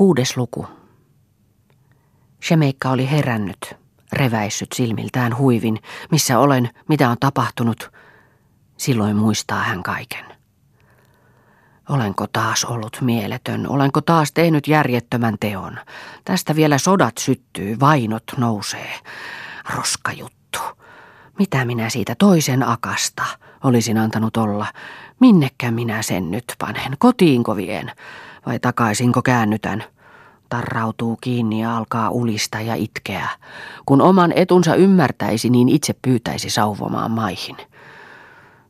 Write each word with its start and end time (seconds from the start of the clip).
Kuudes 0.00 0.36
luku. 0.36 0.66
Shemeikka 2.42 2.90
oli 2.90 3.10
herännyt, 3.10 3.74
reväissyt 4.12 4.72
silmiltään 4.72 5.38
huivin, 5.38 5.78
missä 6.10 6.38
olen, 6.38 6.70
mitä 6.88 7.10
on 7.10 7.16
tapahtunut. 7.20 7.92
Silloin 8.76 9.16
muistaa 9.16 9.62
hän 9.62 9.82
kaiken. 9.82 10.24
Olenko 11.88 12.26
taas 12.26 12.64
ollut 12.64 12.98
mieletön? 13.00 13.68
Olenko 13.68 14.00
taas 14.00 14.32
tehnyt 14.32 14.68
järjettömän 14.68 15.36
teon? 15.40 15.78
Tästä 16.24 16.56
vielä 16.56 16.78
sodat 16.78 17.18
syttyy, 17.18 17.80
vainot 17.80 18.24
nousee. 18.36 19.00
Roskajuttu. 19.76 20.58
Mitä 21.38 21.64
minä 21.64 21.90
siitä 21.90 22.14
toisen 22.14 22.68
akasta 22.68 23.24
olisin 23.64 23.98
antanut 23.98 24.36
olla? 24.36 24.66
Minnekä 25.20 25.70
minä 25.70 26.02
sen 26.02 26.30
nyt 26.30 26.54
panen? 26.58 26.92
Kotiinko 26.98 27.56
vien? 27.56 27.92
Vai 28.46 28.58
takaisinko 28.58 29.22
käännytän? 29.22 29.84
Tarrautuu 30.48 31.18
kiinni 31.20 31.62
ja 31.62 31.76
alkaa 31.76 32.10
ulista 32.10 32.60
ja 32.60 32.74
itkeä. 32.74 33.28
Kun 33.86 34.02
oman 34.02 34.32
etunsa 34.36 34.74
ymmärtäisi, 34.74 35.50
niin 35.50 35.68
itse 35.68 35.94
pyytäisi 36.02 36.50
sauvomaan 36.50 37.10
maihin. 37.10 37.56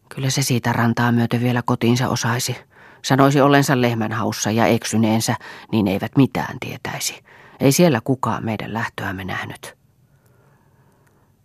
Kyllä 0.09 0.31
se 0.31 0.43
siitä 0.43 0.73
rantaa 0.73 1.13
myöten 1.13 1.41
vielä 1.41 1.63
kotiinsa 1.63 2.09
osaisi. 2.09 2.57
Sanoisi 3.03 3.41
ollensa 3.41 3.81
lehmänhaussa 3.81 4.51
ja 4.51 4.67
eksyneensä, 4.67 5.37
niin 5.73 5.89
eivät 5.89 6.17
mitään 6.17 6.57
tietäisi. 6.61 7.23
Ei 7.61 7.73
siellä 7.73 8.01
kukaan 8.05 8.45
meidän 8.45 8.75
lähtöämme 8.75 9.25
nähnyt. 9.25 9.77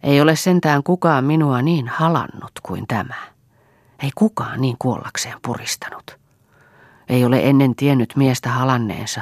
Ei 0.03 0.21
ole 0.21 0.35
sentään 0.35 0.83
kukaan 0.83 1.25
minua 1.25 1.61
niin 1.61 1.87
halannut 1.87 2.51
kuin 2.63 2.87
tämä. 2.87 3.15
Ei 4.03 4.09
kukaan 4.15 4.61
niin 4.61 4.75
kuollakseen 4.79 5.37
puristanut. 5.41 6.24
Ei 7.09 7.25
ole 7.25 7.39
ennen 7.43 7.75
tiennyt 7.75 8.13
miestä 8.15 8.49
halanneensa. 8.49 9.21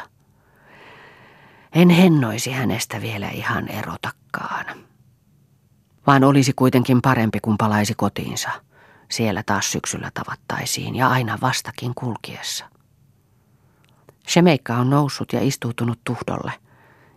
En 1.73 1.89
hennoisi 1.89 2.51
hänestä 2.51 3.01
vielä 3.01 3.29
ihan 3.29 3.67
erotakkaan. 3.67 4.65
Vaan 6.07 6.23
olisi 6.23 6.53
kuitenkin 6.55 7.01
parempi, 7.01 7.39
kun 7.39 7.57
palaisi 7.57 7.93
kotiinsa– 7.95 8.49
siellä 9.13 9.43
taas 9.45 9.71
syksyllä 9.71 10.11
tavattaisiin 10.13 10.95
ja 10.95 11.09
aina 11.09 11.37
vastakin 11.41 11.95
kulkiessa. 11.95 12.65
Shemeikka 14.27 14.75
on 14.75 14.89
noussut 14.89 15.33
ja 15.33 15.39
istuutunut 15.41 15.99
tuhdolle. 16.03 16.51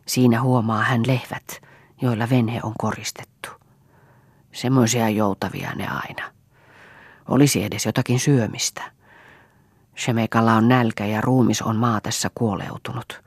Siinä 0.07 0.43
huomaa 0.43 0.83
hän 0.83 1.03
lehvät, 1.07 1.63
joilla 2.03 2.31
venhe 2.31 2.61
on 2.63 2.73
koristettu. 2.79 3.49
Semmoisia 4.53 5.09
joutavia 5.09 5.73
ne 5.75 5.89
aina. 5.89 6.33
Olisi 7.29 7.65
edes 7.65 7.87
jotakin 7.87 8.21
syömistä. 8.21 8.93
Shemeikalla 9.97 10.53
on 10.53 10.69
nälkä 10.69 11.07
ja 11.07 11.21
ruumis 11.21 11.63
on 11.63 11.77
maatessa 11.77 12.31
kuoleutunut. 12.35 13.23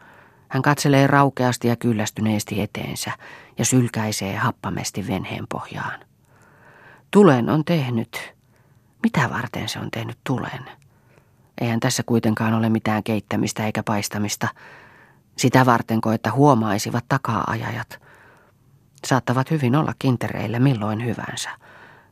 Hän 0.48 0.62
katselee 0.62 1.08
raukeasti 1.08 1.67
ja 1.67 1.76
kyllästyneesti 1.76 2.61
eteensä 2.61 3.11
ja 3.58 3.66
sylkäisee 3.66 4.36
happamesti 4.36 5.08
venheen 5.08 5.45
pohjaan. 5.50 6.00
Tulen 7.11 7.50
on 7.50 7.66
tehnyt, 7.66 8.34
mitä 9.03 9.30
varten 9.30 9.70
se 9.70 9.80
on 9.80 9.92
tehnyt 9.92 10.17
tulen? 10.23 10.66
Eihän 11.61 11.80
tässä 11.80 12.03
kuitenkaan 12.06 12.53
ole 12.53 12.70
mitään 12.70 13.04
keittämistä 13.04 13.66
eikä 13.66 13.83
paistamista. 13.83 14.48
Sitä 15.38 15.66
vartenko, 15.66 16.11
että 16.11 16.31
huomaisivat 16.31 17.06
takaa-ajajat. 17.09 18.00
Saattavat 19.06 19.52
hyvin 19.52 19.76
olla 19.76 19.94
kintereillä 20.00 20.59
milloin 20.59 21.06
hyvänsä, 21.06 21.50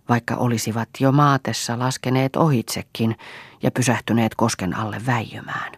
vaikka 0.09 0.35
olisivat 0.35 0.89
jo 0.99 1.11
maatessa 1.11 1.79
laskeneet 1.79 2.35
ohitsekin 2.35 3.15
ja 3.63 3.71
pysähtyneet 3.71 4.35
kosken 4.35 4.77
alle 4.77 5.01
väijymään. 5.05 5.71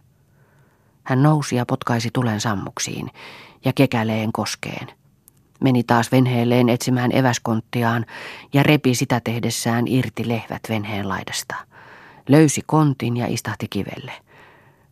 Hän 1.04 1.24
nousi 1.24 1.56
ja 1.56 1.66
potkaisi 1.66 2.10
tulen 2.14 2.42
sammuksiin 2.42 3.12
ja 3.66 3.74
kekäleen 3.74 4.32
koskeen. 4.32 4.88
Meni 5.60 5.84
taas 5.84 6.12
venheelleen 6.12 6.70
etsimään 6.70 7.12
eväskonttiaan 7.16 8.06
ja 8.54 8.64
repi 8.64 8.96
sitä 8.96 9.22
tehdessään 9.24 9.88
irti 9.88 10.28
lehvät 10.28 10.62
venheen 10.70 11.10
laidasta. 11.10 11.56
Löysi 12.30 12.62
kontin 12.66 13.18
ja 13.18 13.28
istahti 13.28 13.68
kivelle. 13.70 14.12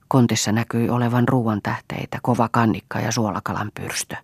Kontissa 0.07 0.51
näkyi 0.51 0.89
olevan 0.89 1.27
ruoan 1.27 1.61
tähteitä, 1.61 2.19
kova 2.21 2.49
kannikka 2.51 2.99
ja 2.99 3.11
suolakalan 3.11 3.71
pyrstö. 3.73 4.15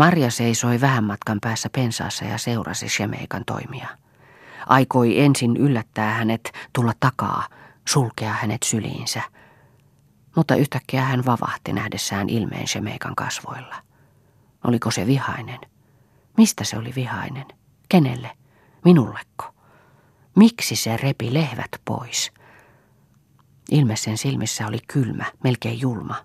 Marja 0.00 0.30
seisoi 0.30 0.80
vähän 0.80 1.04
matkan 1.04 1.38
päässä 1.40 1.68
pensaassa 1.70 2.24
ja 2.24 2.38
seurasi 2.38 2.88
Shemeikan 2.88 3.44
toimia. 3.44 3.88
Aikoi 4.66 5.20
ensin 5.20 5.56
yllättää 5.56 6.14
hänet, 6.14 6.52
tulla 6.72 6.92
takaa, 7.00 7.48
sulkea 7.88 8.32
hänet 8.32 8.62
syliinsä. 8.62 9.22
Mutta 10.36 10.54
yhtäkkiä 10.54 11.02
hän 11.02 11.24
vavahti 11.26 11.72
nähdessään 11.72 12.28
ilmeen 12.28 12.68
Shemeikan 12.68 13.16
kasvoilla. 13.16 13.74
Oliko 14.64 14.90
se 14.90 15.06
vihainen? 15.06 15.58
Mistä 16.36 16.64
se 16.64 16.78
oli 16.78 16.92
vihainen? 16.96 17.46
Kenelle? 17.88 18.30
Minulleko? 18.84 19.54
Miksi 20.36 20.76
se 20.76 20.96
repi 20.96 21.34
lehvät 21.34 21.70
pois? 21.84 22.32
Ilme 23.70 23.96
sen 23.96 24.18
silmissä 24.18 24.66
oli 24.66 24.78
kylmä, 24.88 25.24
melkein 25.44 25.80
julma. 25.80 26.16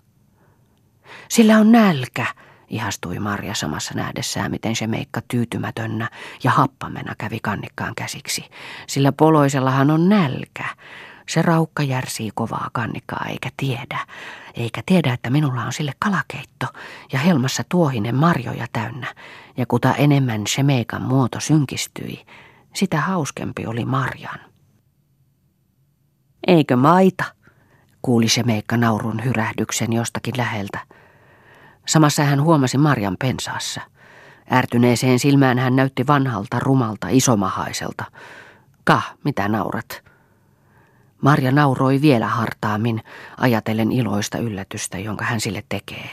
Sillä 1.28 1.58
on 1.58 1.72
nälkä, 1.72 2.26
ihastui 2.68 3.18
Marja 3.18 3.54
samassa 3.54 3.94
nähdessään, 3.94 4.50
miten 4.50 4.76
se 4.76 4.86
meikka 4.86 5.20
tyytymätönnä 5.28 6.10
ja 6.44 6.50
happamena 6.50 7.14
kävi 7.18 7.38
kannikkaan 7.42 7.94
käsiksi. 7.94 8.44
Sillä 8.86 9.12
poloisellahan 9.12 9.90
on 9.90 10.08
nälkä. 10.08 10.64
Se 11.28 11.42
raukka 11.42 11.82
järsii 11.82 12.30
kovaa 12.34 12.70
kannikkaa 12.72 13.26
eikä 13.28 13.50
tiedä, 13.56 13.98
eikä 14.54 14.82
tiedä, 14.86 15.12
että 15.12 15.30
minulla 15.30 15.62
on 15.62 15.72
sille 15.72 15.92
kalakeitto 15.98 16.66
ja 17.12 17.18
helmassa 17.18 17.62
tuohinen 17.68 18.16
marjoja 18.16 18.66
täynnä. 18.72 19.14
Ja 19.56 19.66
kuta 19.66 19.94
enemmän 19.94 20.46
Shemeikan 20.46 21.02
muoto 21.02 21.40
synkistyi, 21.40 22.26
sitä 22.74 23.00
hauskempi 23.00 23.66
oli 23.66 23.84
Marjan. 23.84 24.40
Eikö 26.46 26.76
maita? 26.76 27.24
kuuli 28.02 28.28
Shemeikka 28.28 28.76
naurun 28.76 29.24
hyrähdyksen 29.24 29.92
jostakin 29.92 30.34
läheltä. 30.36 30.78
Samassa 31.86 32.24
hän 32.24 32.42
huomasi 32.42 32.78
Marjan 32.78 33.16
pensaassa. 33.18 33.80
Ärtyneeseen 34.52 35.18
silmään 35.18 35.58
hän 35.58 35.76
näytti 35.76 36.06
vanhalta, 36.06 36.58
rumalta, 36.60 37.06
isomahaiselta. 37.10 38.04
Kah, 38.84 39.14
mitä 39.24 39.48
naurat? 39.48 40.02
Marja 41.22 41.52
nauroi 41.52 42.00
vielä 42.00 42.26
hartaammin, 42.26 43.02
ajatellen 43.36 43.92
iloista 43.92 44.38
yllätystä, 44.38 44.98
jonka 44.98 45.24
hän 45.24 45.40
sille 45.40 45.64
tekee. 45.68 46.10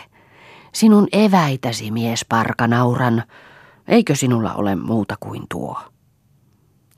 Sinun 0.73 1.07
eväitäsi, 1.11 1.91
mies 1.91 2.25
parka, 2.25 2.67
nauran. 2.67 3.23
Eikö 3.87 4.15
sinulla 4.15 4.53
ole 4.53 4.75
muuta 4.75 5.15
kuin 5.19 5.43
tuo? 5.49 5.81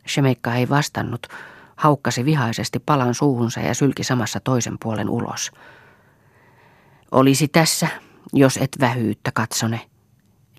Shemeikka 0.07 0.56
ei 0.56 0.69
vastannut, 0.69 1.28
haukkasi 1.75 2.25
vihaisesti 2.25 2.80
palan 2.80 3.13
suuhunsa 3.13 3.59
ja 3.59 3.74
sylki 3.74 4.03
samassa 4.03 4.40
toisen 4.40 4.78
puolen 4.84 5.09
ulos. 5.09 5.52
Olisi 7.12 7.47
tässä, 7.47 7.88
jos 8.34 8.58
et 8.58 8.78
vähyyttä 8.80 9.31
katsone, 9.31 9.90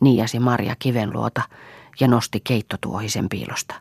niiasi 0.00 0.38
Marja 0.38 0.76
kivenluota 0.78 1.42
ja 2.00 2.08
nosti 2.08 2.40
keittotuohisen 2.40 3.28
piilosta. 3.28 3.74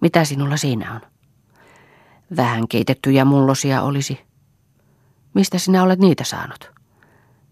Mitä 0.00 0.24
sinulla 0.24 0.56
siinä 0.56 0.94
on? 0.94 1.00
Vähän 2.36 2.68
keitettyjä 2.68 3.24
mullosia 3.24 3.82
olisi. 3.82 4.20
Mistä 5.34 5.58
sinä 5.58 5.82
olet 5.82 5.98
niitä 5.98 6.24
saanut? 6.24 6.70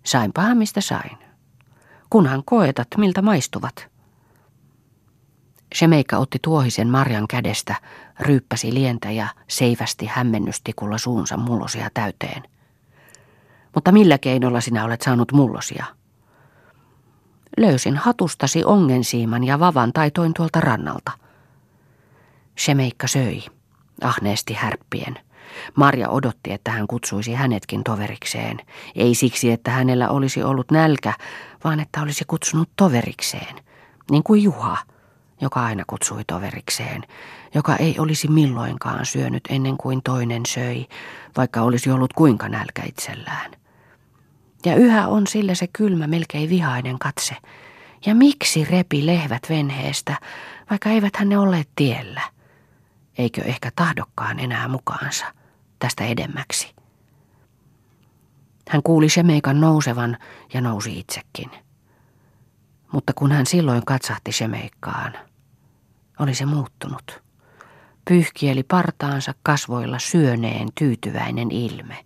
Sainpahan 0.05 0.59
mistä 0.59 0.81
sain. 0.81 1.19
Kunhan 2.11 2.43
koetat, 2.45 2.89
miltä 2.97 3.23
maistuvat. 3.23 3.89
Shemeika 5.75 6.19
otti 6.19 6.39
tuohisen 6.43 6.89
Marjan 6.89 7.29
kädestä, 7.29 7.75
ryyppäsi 8.21 8.75
lientä 8.75 9.11
ja 9.11 9.29
seivästi 9.49 10.07
hämmennystikulla 10.07 10.99
suunsa 10.99 11.37
mullosia 11.37 11.91
täyteen. 11.95 12.43
Mutta 13.75 13.93
millä 13.93 14.19
keinolla 14.19 14.61
sinä 14.61 14.85
olet 14.85 15.03
saanut 15.03 15.33
mullosia? 15.33 15.85
Löysin 17.59 17.97
hatustasi 17.97 18.65
ongensiiman 18.65 19.45
ja 19.45 19.61
vavan 19.61 19.93
taitoin 19.93 20.35
tuolta 20.35 20.61
rannalta. 20.61 21.13
Shemeikka 22.59 23.07
söi 23.07 23.43
ahneesti 24.03 24.55
härppien. 24.55 25.19
Marja 25.75 26.09
odotti, 26.09 26.53
että 26.53 26.71
hän 26.71 26.87
kutsuisi 26.87 27.35
hänetkin 27.35 27.85
toverikseen. 27.85 28.59
Ei 28.95 29.15
siksi, 29.15 29.51
että 29.51 29.71
hänellä 29.71 30.09
olisi 30.09 30.43
ollut 30.43 30.71
nälkä, 30.71 31.13
vaan 31.65 31.81
että 31.81 32.03
olisi 32.03 32.25
kutsunut 32.25 32.71
toverikseen. 32.77 33.57
Niin 34.11 34.23
kuin 34.23 34.43
Juha, 34.43 34.79
joka 35.41 35.65
aina 35.65 35.85
kutsui 35.87 36.25
toverikseen, 36.27 37.03
joka 37.55 37.77
ei 37.77 37.99
olisi 37.99 38.29
milloinkaan 38.29 39.07
syönyt 39.07 39.43
ennen 39.49 39.77
kuin 39.77 40.03
toinen 40.03 40.47
söi, 40.47 40.87
vaikka 41.37 41.63
olisi 41.63 41.91
ollut 41.91 42.13
kuinka 42.13 42.49
nälkä 42.49 42.83
itsellään. 42.87 43.62
Ja 44.65 44.75
yhä 44.77 45.09
on 45.09 45.27
sillä 45.27 45.55
se 45.55 45.67
kylmä, 45.73 46.07
melkein 46.07 46.51
vihainen 46.51 46.99
katse. 46.99 47.37
Ja 48.07 48.15
miksi 48.15 48.65
repi 48.65 49.07
lehvät 49.07 49.43
venheestä, 49.49 50.17
vaikka 50.71 50.91
eivät 50.91 51.17
hänne 51.17 51.39
olleet 51.39 51.69
tiellä? 51.77 52.21
eikö 53.19 53.43
ehkä 53.43 53.71
tahdokkaan 53.77 54.41
enää 54.41 54.69
mukaansa 54.69 55.27
tästä 55.79 56.05
edemmäksi. 56.05 56.75
Hän 58.69 58.83
kuuli 58.83 59.09
Shemeikan 59.09 59.61
nousevan 59.61 60.19
ja 60.55 60.61
nousi 60.61 60.99
itsekin. 60.99 61.51
Mutta 62.93 63.13
kun 63.17 63.33
hän 63.33 63.47
silloin 63.47 63.85
katsahti 63.87 64.33
Shemeikkaan, 64.33 65.13
oli 66.19 66.35
se 66.35 66.47
muuttunut. 66.47 67.23
Pyyhkieli 68.09 68.63
partaansa 68.63 69.35
kasvoilla 69.43 69.99
syöneen 69.99 70.69
tyytyväinen 70.75 71.51
ilme. 71.51 72.05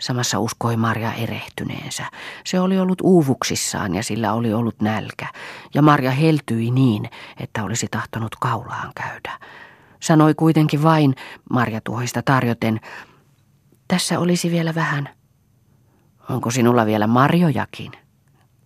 Samassa 0.00 0.38
uskoi 0.38 0.76
Marja 0.76 1.12
erehtyneensä. 1.12 2.04
Se 2.44 2.60
oli 2.60 2.80
ollut 2.80 2.98
uuvuksissaan 3.02 3.94
ja 3.94 4.02
sillä 4.02 4.32
oli 4.32 4.52
ollut 4.52 4.80
nälkä. 4.80 5.26
Ja 5.74 5.82
Marja 5.82 6.10
heltyi 6.10 6.70
niin, 6.70 7.10
että 7.40 7.64
olisi 7.64 7.86
tahtonut 7.90 8.36
kaulaan 8.40 8.92
käydä. 8.94 9.38
Sanoi 10.00 10.34
kuitenkin 10.34 10.82
vain 10.82 11.14
Marja 11.50 11.80
tuhoista 11.84 12.22
tarjoten, 12.22 12.80
tässä 13.88 14.18
olisi 14.18 14.50
vielä 14.50 14.74
vähän. 14.74 15.08
Onko 16.28 16.50
sinulla 16.50 16.86
vielä 16.86 17.06
marjojakin? 17.06 17.92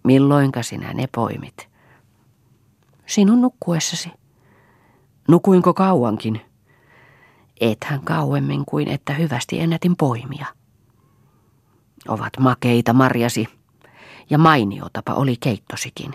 Milloinka 0.05 0.63
sinä 0.63 0.93
ne 0.93 1.09
poimit? 1.15 1.69
Sinun 3.07 3.41
nukkuessasi. 3.41 4.11
Nukuinko 5.29 5.75
kauankin? 5.75 6.41
Ethän 7.61 8.01
kauemmin 8.01 8.65
kuin 8.65 8.89
että 8.89 9.13
hyvästi 9.13 9.61
ennätin 9.61 9.97
poimia. 9.97 10.47
Ovat 12.09 12.33
makeita 12.39 12.93
marjasi, 12.93 13.49
ja 14.31 14.39
mainiotapa 14.39 15.13
oli 15.13 15.37
keittosikin. 15.41 16.15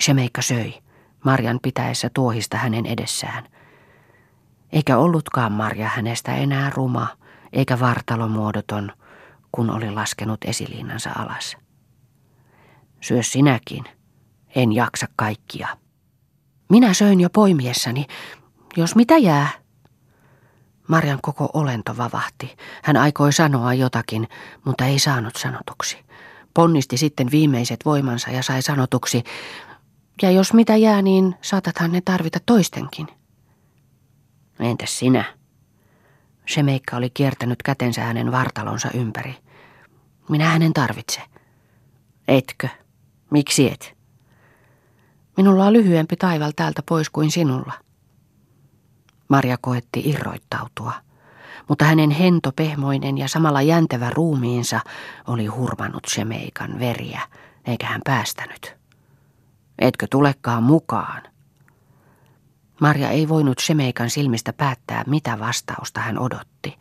Shemeikka 0.00 0.42
söi, 0.42 0.74
Marjan 1.24 1.58
pitäessä 1.62 2.10
tuohista 2.14 2.56
hänen 2.56 2.86
edessään. 2.86 3.48
Eikä 4.72 4.98
ollutkaan 4.98 5.52
Marja 5.52 5.88
hänestä 5.88 6.34
enää 6.34 6.70
ruma, 6.70 7.06
eikä 7.52 7.80
vartalomuodoton, 7.80 8.92
kun 9.52 9.70
oli 9.70 9.90
laskenut 9.90 10.44
esiliinansa 10.44 11.10
alas. 11.16 11.56
Syö 13.00 13.22
sinäkin, 13.22 13.84
en 14.54 14.72
jaksa 14.72 15.06
kaikkia. 15.16 15.68
Minä 16.70 16.94
söin 16.94 17.20
jo 17.20 17.30
poimiessani, 17.30 18.06
jos 18.76 18.96
mitä 18.96 19.18
jää. 19.18 19.61
Marjan 20.92 21.18
koko 21.22 21.50
olento 21.54 21.96
vavahti. 21.96 22.56
Hän 22.82 22.96
aikoi 22.96 23.32
sanoa 23.32 23.74
jotakin, 23.74 24.28
mutta 24.64 24.86
ei 24.86 24.98
saanut 24.98 25.36
sanotuksi. 25.36 25.98
Ponnisti 26.54 26.96
sitten 26.96 27.30
viimeiset 27.30 27.84
voimansa 27.84 28.30
ja 28.30 28.42
sai 28.42 28.62
sanotuksi, 28.62 29.24
ja 30.22 30.30
jos 30.30 30.52
mitä 30.52 30.76
jää, 30.76 31.02
niin 31.02 31.34
saatathan 31.42 31.92
ne 31.92 32.00
tarvita 32.00 32.38
toistenkin. 32.46 33.08
Entäs 34.60 34.98
sinä? 34.98 35.24
Shemeikka 36.52 36.96
oli 36.96 37.10
kiertänyt 37.10 37.62
kätensä 37.62 38.00
hänen 38.00 38.32
vartalonsa 38.32 38.88
ympäri. 38.94 39.34
Minä 40.28 40.48
hänen 40.48 40.72
tarvitse. 40.72 41.22
Etkö? 42.28 42.68
Miksi 43.30 43.70
et? 43.70 43.96
Minulla 45.36 45.66
on 45.66 45.72
lyhyempi 45.72 46.16
taival 46.16 46.52
täältä 46.56 46.82
pois 46.88 47.10
kuin 47.10 47.30
sinulla. 47.30 47.72
Marja 49.32 49.56
koetti 49.60 50.02
irroittautua, 50.04 50.92
mutta 51.68 51.84
hänen 51.84 52.10
hento, 52.10 52.52
pehmoinen 52.56 53.18
ja 53.18 53.28
samalla 53.28 53.62
jäntevä 53.62 54.10
ruumiinsa 54.10 54.80
oli 55.26 55.46
hurmannut 55.46 56.06
Shemeikan 56.08 56.78
veriä, 56.78 57.20
eikä 57.64 57.86
hän 57.86 58.00
päästänyt. 58.04 58.76
Etkö 59.78 60.06
tulekaan 60.10 60.62
mukaan? 60.62 61.22
Marja 62.80 63.10
ei 63.10 63.28
voinut 63.28 63.58
Shemeikan 63.58 64.10
silmistä 64.10 64.52
päättää, 64.52 65.04
mitä 65.06 65.38
vastausta 65.38 66.00
hän 66.00 66.18
odotti, 66.18 66.78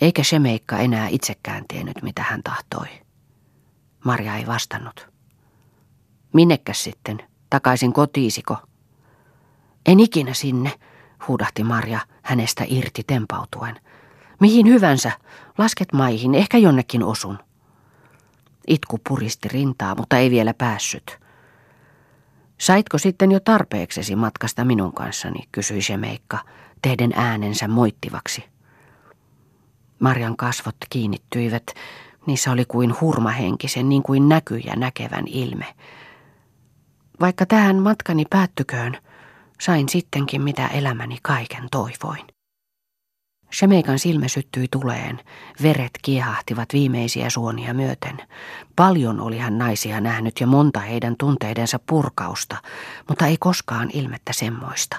eikä 0.00 0.22
Shemeikka 0.22 0.78
enää 0.78 1.08
itsekään 1.08 1.64
tiennyt, 1.68 2.02
mitä 2.02 2.22
hän 2.22 2.42
tahtoi. 2.42 2.86
Marja 4.04 4.36
ei 4.36 4.46
vastannut. 4.46 5.08
Minnekäs 6.32 6.84
sitten? 6.84 7.18
Takaisin 7.50 7.92
kotiisiko? 7.92 8.56
En 9.86 10.00
ikinä 10.00 10.34
sinne, 10.34 10.72
huudahti 11.28 11.64
Marja 11.64 12.00
hänestä 12.22 12.64
irti 12.68 13.02
tempautuen. 13.06 13.80
Mihin 14.40 14.66
hyvänsä, 14.66 15.12
lasket 15.58 15.92
maihin, 15.92 16.34
ehkä 16.34 16.58
jonnekin 16.58 17.02
osun. 17.02 17.38
Itku 18.66 18.98
puristi 19.08 19.48
rintaa, 19.48 19.94
mutta 19.94 20.16
ei 20.18 20.30
vielä 20.30 20.54
päässyt. 20.54 21.18
Saitko 22.58 22.98
sitten 22.98 23.32
jo 23.32 23.40
tarpeeksesi 23.40 24.16
matkasta 24.16 24.64
minun 24.64 24.92
kanssani, 24.92 25.40
kysyi 25.52 25.82
Shemeikka, 25.82 26.38
tehden 26.82 27.12
äänensä 27.16 27.68
moittivaksi. 27.68 28.44
Marjan 29.98 30.36
kasvot 30.36 30.76
kiinnittyivät, 30.90 31.64
niissä 32.26 32.52
oli 32.52 32.64
kuin 32.64 33.00
hurmahenkisen, 33.00 33.88
niin 33.88 34.02
kuin 34.02 34.28
näkyjä 34.28 34.76
näkevän 34.76 35.24
ilme. 35.26 35.74
Vaikka 37.20 37.46
tähän 37.46 37.76
matkani 37.76 38.24
päättyköön, 38.30 38.98
sain 39.60 39.88
sittenkin 39.88 40.42
mitä 40.42 40.66
elämäni 40.66 41.18
kaiken 41.22 41.68
toivoin. 41.70 42.26
Shemeikan 43.54 43.98
silmä 43.98 44.28
syttyi 44.28 44.68
tuleen, 44.70 45.20
veret 45.62 45.90
kiehahtivat 46.02 46.68
viimeisiä 46.72 47.30
suonia 47.30 47.74
myöten. 47.74 48.16
Paljon 48.76 49.20
oli 49.20 49.38
hän 49.38 49.58
naisia 49.58 50.00
nähnyt 50.00 50.40
ja 50.40 50.46
monta 50.46 50.80
heidän 50.80 51.16
tunteidensa 51.18 51.78
purkausta, 51.78 52.56
mutta 53.08 53.26
ei 53.26 53.36
koskaan 53.40 53.90
ilmettä 53.92 54.32
semmoista, 54.32 54.96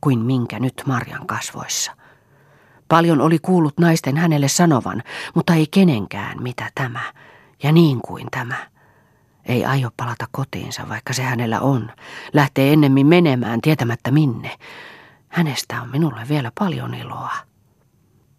kuin 0.00 0.18
minkä 0.18 0.60
nyt 0.60 0.82
Marjan 0.86 1.26
kasvoissa. 1.26 1.92
Paljon 2.88 3.20
oli 3.20 3.38
kuullut 3.38 3.78
naisten 3.78 4.16
hänelle 4.16 4.48
sanovan, 4.48 5.02
mutta 5.34 5.54
ei 5.54 5.66
kenenkään 5.70 6.42
mitä 6.42 6.70
tämä, 6.74 7.12
ja 7.62 7.72
niin 7.72 8.00
kuin 8.00 8.26
tämä. 8.30 8.73
Ei 9.46 9.64
aio 9.64 9.90
palata 9.96 10.26
kotiinsa, 10.30 10.88
vaikka 10.88 11.12
se 11.12 11.22
hänellä 11.22 11.60
on. 11.60 11.90
Lähtee 12.32 12.72
ennemmin 12.72 13.06
menemään 13.06 13.60
tietämättä 13.60 14.10
minne. 14.10 14.56
Hänestä 15.28 15.82
on 15.82 15.90
minulle 15.90 16.20
vielä 16.28 16.52
paljon 16.58 16.94
iloa. 16.94 17.32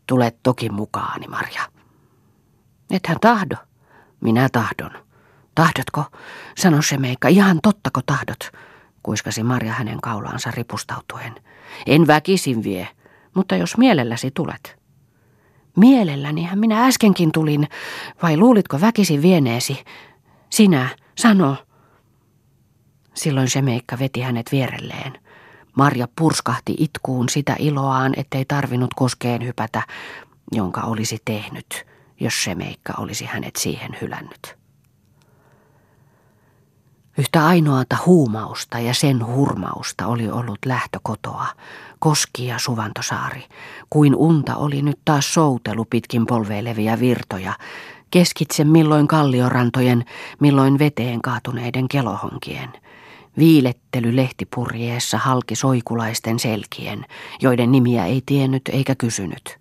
Tulet 0.08 0.38
toki 0.44 0.70
mukaani, 0.70 1.28
Marja. 1.28 1.62
Ethän 2.92 3.18
tahdo. 3.22 3.56
Minä 4.22 4.50
tahdon. 4.50 4.92
Tahdotko? 5.56 6.04
Sano 6.58 6.82
se 6.82 6.98
meikka, 6.98 7.28
ihan 7.28 7.60
tottako 7.64 8.02
tahdot? 8.06 8.52
Kuiskasi 9.04 9.44
Marja 9.44 9.74
hänen 9.74 10.02
kaulaansa 10.02 10.52
ripustautuen. 10.52 11.36
En 11.86 12.08
väkisin 12.08 12.64
vie, 12.64 12.88
mutta 13.34 13.56
jos 13.56 13.78
mielelläsi 13.78 14.32
tulet. 14.32 14.78
Mielellänihän 15.78 16.60
minä 16.60 16.86
äskenkin 16.86 17.32
tulin, 17.32 17.68
vai 18.22 18.38
luulitko 18.38 18.82
väkisin 18.82 19.22
vieneesi? 19.22 19.84
Sinä, 20.50 20.90
sano. 21.18 21.58
Silloin 23.14 23.50
se 23.50 23.62
meikka 23.62 24.00
veti 24.00 24.22
hänet 24.22 24.52
vierelleen. 24.52 25.20
Marja 25.76 26.08
purskahti 26.18 26.76
itkuun 26.78 27.30
sitä 27.30 27.56
iloaan, 27.60 28.14
ettei 28.18 28.46
tarvinnut 28.46 28.94
koskeen 28.96 29.46
hypätä, 29.46 29.84
jonka 30.52 30.82
olisi 30.82 31.18
tehnyt, 31.26 31.86
jos 32.20 32.44
se 32.44 32.56
meikka 32.56 32.94
olisi 32.98 33.26
hänet 33.26 33.56
siihen 33.56 33.98
hylännyt. 34.02 34.58
Yhtä 37.18 37.46
ainoata 37.46 37.98
huumausta 38.06 38.80
ja 38.80 38.94
sen 38.94 39.26
hurmausta 39.26 40.08
oli 40.08 40.30
ollut 40.30 40.60
lähtökotoa, 40.66 41.48
koski 42.00 42.46
ja 42.46 42.60
suvantosaari, 42.60 43.44
kuin 43.90 44.16
unta 44.16 44.56
oli 44.56 44.82
nyt 44.82 45.00
taas 45.06 45.34
soutelu 45.34 45.86
pitkin 45.86 46.26
polveileviä 46.26 47.00
virtoja, 47.00 47.54
keskitse 48.16 48.64
milloin 48.64 49.08
kalliorantojen, 49.08 50.06
milloin 50.40 50.80
veteen 50.80 51.22
kaatuneiden 51.22 51.88
kelohonkien– 51.88 52.70
Viilettely 53.38 54.16
lehtipurjeessa 54.16 55.18
halki 55.18 55.56
soikulaisten 55.56 56.40
selkien, 56.40 57.06
joiden 57.42 57.72
nimiä 57.72 58.06
ei 58.06 58.22
tiennyt 58.26 58.62
eikä 58.72 58.96
kysynyt. 58.96 59.58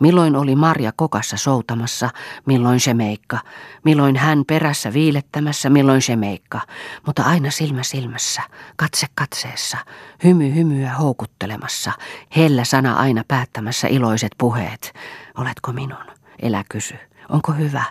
Milloin 0.00 0.36
oli 0.36 0.54
Marja 0.54 0.92
kokassa 0.96 1.36
soutamassa, 1.36 2.10
milloin 2.46 2.80
se 2.80 2.94
meikka, 2.94 3.38
milloin 3.84 4.16
hän 4.16 4.44
perässä 4.46 4.92
viilettämässä, 4.92 5.70
milloin 5.70 6.02
se 6.02 6.16
meikka, 6.16 6.60
mutta 7.06 7.22
aina 7.22 7.50
silmä 7.50 7.82
silmässä, 7.82 8.42
katse 8.76 9.06
katseessa, 9.14 9.78
hymy 10.24 10.54
hymyä 10.54 10.94
houkuttelemassa, 10.94 11.92
hellä 12.36 12.64
sana 12.64 12.96
aina 12.96 13.24
päättämässä 13.28 13.88
iloiset 13.88 14.32
puheet. 14.38 14.92
Oletko 15.36 15.72
minun? 15.72 16.04
Elä 16.42 16.64
kysy. 16.68 17.09
Onko 17.30 17.52
hyvä? 17.52 17.84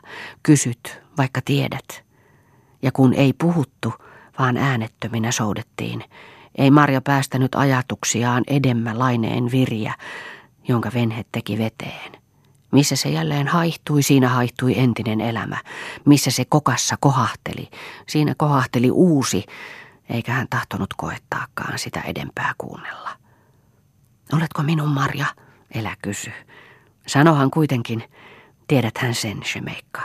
Kysyt, 0.43 1.01
vaikka 1.17 1.41
tiedät. 1.45 2.03
Ja 2.81 2.91
kun 2.91 3.13
ei 3.13 3.33
puhuttu, 3.33 3.93
vaan 4.39 4.57
äänettöminä 4.57 5.31
soudettiin. 5.31 6.03
Ei 6.57 6.71
Marja 6.71 7.01
päästänyt 7.01 7.55
ajatuksiaan 7.55 8.43
edemmä 8.47 8.99
laineen 8.99 9.51
virjä, 9.51 9.93
jonka 10.67 10.91
venhe 10.93 11.25
teki 11.31 11.57
veteen. 11.57 12.11
Missä 12.71 12.95
se 12.95 13.09
jälleen 13.09 13.47
haihtui, 13.47 14.03
siinä 14.03 14.29
haihtui 14.29 14.79
entinen 14.79 15.21
elämä. 15.21 15.57
Missä 16.05 16.31
se 16.31 16.45
kokassa 16.45 16.95
kohahteli, 16.99 17.69
siinä 18.07 18.33
kohahteli 18.37 18.91
uusi, 18.91 19.45
eikä 20.09 20.31
hän 20.31 20.47
tahtonut 20.49 20.93
koettaakaan 20.97 21.79
sitä 21.79 22.01
edempää 22.01 22.53
kuunnella. 22.57 23.09
Oletko 24.33 24.63
minun 24.63 24.89
Marja? 24.89 25.25
Elä 25.71 25.95
kysy. 26.01 26.31
Sanohan 27.07 27.51
kuitenkin, 27.51 28.03
Tiedäthän 28.69 29.15
sen, 29.15 29.43
Shemeikka. 29.43 30.01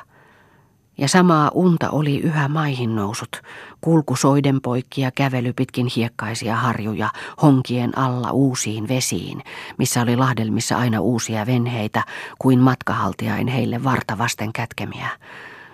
Ja 0.98 1.08
samaa 1.08 1.50
unta 1.54 1.90
oli 1.90 2.20
yhä 2.20 2.48
maihin 2.48 2.96
nousut, 2.96 3.42
kulkusoiden 3.80 4.60
poikki 4.60 5.00
ja 5.00 5.10
kävely 5.10 5.52
pitkin 5.52 5.86
hiekkaisia 5.96 6.56
harjuja, 6.56 7.10
honkien 7.42 7.98
alla 7.98 8.30
uusiin 8.30 8.88
vesiin, 8.88 9.42
missä 9.78 10.02
oli 10.02 10.16
lahdelmissa 10.16 10.76
aina 10.76 11.00
uusia 11.00 11.46
venheitä, 11.46 12.02
kuin 12.38 12.58
matkahaltiain 12.58 13.48
heille 13.48 13.84
vartavasten 13.84 14.52
kätkemiä. 14.52 15.08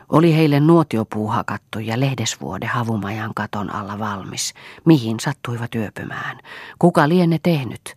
Oli 0.08 0.34
heille 0.36 0.60
nuotiopuu 0.60 1.28
hakattu 1.28 1.78
ja 1.78 2.00
lehdesvuode 2.00 2.66
havumajan 2.66 3.34
katon 3.34 3.74
alla 3.74 3.98
valmis, 3.98 4.54
mihin 4.84 5.20
sattuivat 5.20 5.74
yöpymään. 5.74 6.38
Kuka 6.78 7.08
lienne 7.08 7.38
tehnyt? 7.42 7.94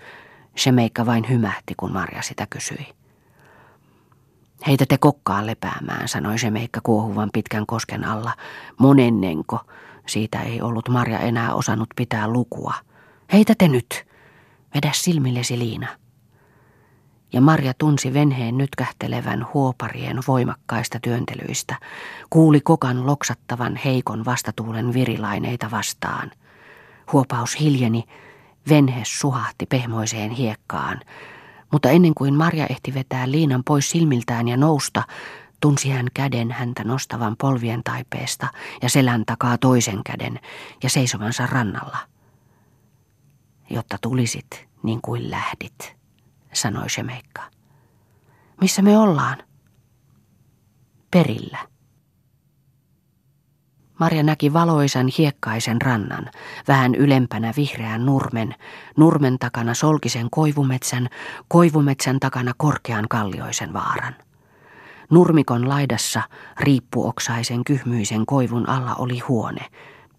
Shemeikka 0.57 1.05
vain 1.05 1.29
hymähti, 1.29 1.73
kun 1.77 1.93
Marja 1.93 2.21
sitä 2.21 2.47
kysyi. 2.49 3.02
Heitä 4.67 4.85
te 4.89 4.97
kokkaan 4.97 5.47
lepäämään, 5.47 6.07
sanoi 6.07 6.39
se 6.39 6.51
meikka 6.51 6.79
kuohuvan 6.83 7.29
pitkän 7.33 7.65
kosken 7.65 8.05
alla. 8.05 8.33
Monennenko. 8.79 9.59
Siitä 10.05 10.41
ei 10.41 10.61
ollut 10.61 10.89
Marja 10.89 11.19
enää 11.19 11.53
osannut 11.53 11.89
pitää 11.95 12.27
lukua. 12.27 12.73
Heitä 13.33 13.53
te 13.57 13.67
nyt. 13.67 14.05
Vedä 14.75 14.91
silmillesi 14.93 15.59
Liina. 15.59 15.87
Ja 17.33 17.41
Marja 17.41 17.73
tunsi 17.77 18.13
venheen 18.13 18.57
nytkähtelevän 18.57 19.47
huoparien 19.53 20.19
voimakkaista 20.27 20.99
työntelyistä, 20.99 21.75
kuuli 22.29 22.61
kokan 22.61 23.05
loksattavan 23.05 23.75
heikon 23.75 24.25
vastatuulen 24.25 24.93
virilaineita 24.93 25.71
vastaan. 25.71 26.31
Huopaus 27.13 27.59
hiljeni, 27.59 28.03
venhe 28.69 29.01
suhahti 29.05 29.65
pehmoiseen 29.65 30.31
hiekkaan, 30.31 30.99
mutta 31.73 31.89
ennen 31.89 32.13
kuin 32.13 32.33
Marja 32.33 32.67
ehti 32.67 32.93
vetää 32.93 33.31
liinan 33.31 33.63
pois 33.63 33.89
silmiltään 33.89 34.47
ja 34.47 34.57
nousta, 34.57 35.03
tunsi 35.61 35.89
hän 35.89 36.07
käden 36.13 36.51
häntä 36.51 36.83
nostavan 36.83 37.35
polvien 37.37 37.83
taipeesta 37.83 38.47
ja 38.81 38.89
selän 38.89 39.23
takaa 39.25 39.57
toisen 39.57 40.03
käden 40.05 40.39
ja 40.83 40.89
seisovansa 40.89 41.45
rannalla. 41.45 41.97
Jotta 43.69 43.97
tulisit 44.01 44.67
niin 44.83 45.01
kuin 45.01 45.31
lähdit, 45.31 45.95
sanoi 46.53 46.89
Shemeikka. 46.89 47.41
Missä 48.61 48.81
me 48.81 48.97
ollaan? 48.97 49.37
Perillä. 51.11 51.72
Marja 53.99 54.23
näki 54.23 54.53
valoisan 54.53 55.07
hiekkaisen 55.17 55.81
rannan, 55.81 56.29
vähän 56.67 56.95
ylempänä 56.95 57.53
vihreän 57.57 58.05
nurmen, 58.05 58.55
nurmen 58.97 59.39
takana 59.39 59.73
solkisen 59.73 60.27
koivumetsän, 60.31 61.09
koivumetsän 61.47 62.19
takana 62.19 62.51
korkean 62.57 63.05
kallioisen 63.09 63.73
vaaran. 63.73 64.15
Nurmikon 65.11 65.69
laidassa 65.69 66.21
riippuoksaisen 66.59 67.63
kyhmyisen 67.63 68.25
koivun 68.25 68.69
alla 68.69 68.95
oli 68.95 69.19
huone, 69.19 69.65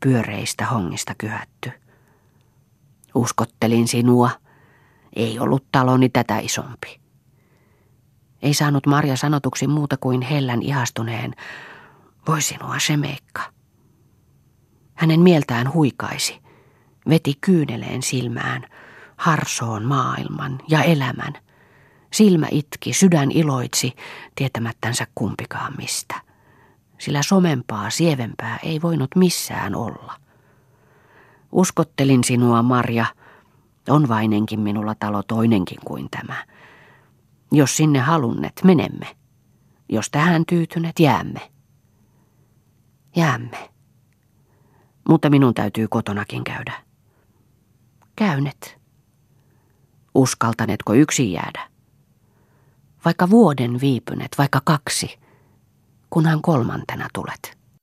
pyöreistä 0.01 0.67
hongista 0.67 1.15
kyhätty. 1.19 1.73
Uskottelin 3.15 3.89
sinua. 3.89 4.31
Ei 5.17 5.39
ollut 5.39 5.65
taloni 5.73 6.09
tätä 6.09 6.39
isompi. 6.39 7.01
Ei 8.43 8.55
saanut 8.55 8.87
Marja 8.87 9.17
sanotuksi 9.17 9.67
muuta 9.67 9.97
kuin 9.97 10.23
hellän 10.23 10.63
ihastuneen. 10.63 11.35
Voi 12.29 12.43
sinua 12.43 12.79
se 12.79 12.97
meikka. 12.97 13.54
Hänen 14.95 15.21
mieltään 15.21 15.73
huikaisi, 15.73 16.41
veti 17.09 17.35
kyyneleen 17.41 18.03
silmään, 18.03 18.63
harsoon 19.17 19.85
maailman 19.85 20.59
ja 20.69 20.83
elämän. 20.83 21.33
Silmä 22.13 22.47
itki, 22.51 22.93
sydän 22.93 23.31
iloitsi, 23.31 23.93
tietämättänsä 24.35 25.07
kumpikaan 25.15 25.75
mistä. 25.77 26.21
Sillä 26.99 27.23
somempaa, 27.23 27.91
sievempää 27.91 28.59
ei 28.63 28.83
voinut 28.83 29.11
missään 29.17 29.75
olla. 29.75 30.17
Uskottelin 31.53 32.25
sinua, 32.25 32.63
Marja. 32.63 33.07
On 33.89 34.09
vainenkin 34.09 34.61
minulla 34.61 34.95
talo 34.95 35.23
toinenkin 35.23 35.79
kuin 35.85 36.11
tämä. 36.11 36.45
Jos 37.53 37.77
sinne 37.77 37.99
halunnet, 37.99 38.61
menemme. 38.65 39.17
Jos 39.89 40.11
tähän 40.11 40.47
tyytynet, 40.47 41.01
jäämme. 41.01 41.41
Jäämme 43.17 43.74
mutta 45.09 45.31
minun 45.31 45.55
täytyy 45.55 45.89
kotonakin 45.89 46.45
käydä. 46.45 46.73
Käynet. 48.17 48.79
Uskaltanetko 50.15 50.95
yksin 50.95 51.33
jäädä? 51.33 51.69
Vaikka 53.05 53.31
vuoden 53.31 53.81
viipynet, 53.81 54.29
vaikka 54.39 54.61
kaksi, 54.65 55.19
kunhan 56.11 56.43
kolmantena 56.43 57.09
tulet. 57.13 57.64